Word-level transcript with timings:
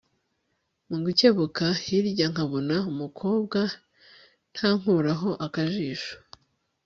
mugukebuka 0.89 1.65
hirya 1.83 2.25
nkabona 2.33 2.75
umukobwa 2.91 3.59
ntankuraho 4.53 5.29
akajisho 5.45 6.13